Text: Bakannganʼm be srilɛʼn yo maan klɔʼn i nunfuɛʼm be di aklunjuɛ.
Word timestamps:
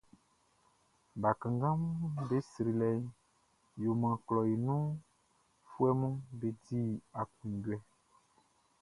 Bakannganʼm 1.21 1.85
be 2.27 2.37
srilɛʼn 2.51 3.01
yo 3.81 3.91
maan 4.01 4.17
klɔʼn 4.27 4.49
i 4.53 4.55
nunfuɛʼm 4.65 6.01
be 6.37 6.47
di 6.65 6.79
aklunjuɛ. 7.21 7.77